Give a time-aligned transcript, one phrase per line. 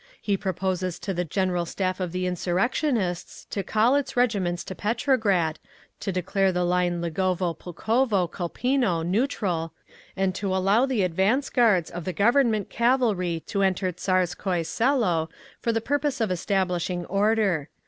[0.19, 5.59] He proposes to the General Staff of the insurrectionists to recall its regiments to Petrograd,
[5.99, 9.73] to declare the line Ligovo Pulkovo Colpinno neutral,
[10.15, 15.29] and to allow the advance guards of the Government cavalry to enter Tsarskoye Selo,
[15.59, 17.69] for the purpose of establishing order.